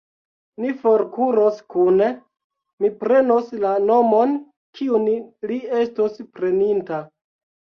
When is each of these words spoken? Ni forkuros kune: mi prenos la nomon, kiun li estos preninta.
Ni 0.63 0.69
forkuros 0.83 1.59
kune: 1.73 2.07
mi 2.85 2.91
prenos 3.03 3.53
la 3.67 3.75
nomon, 3.91 4.35
kiun 4.79 5.07
li 5.53 5.59
estos 5.85 6.19
preninta. 6.41 7.05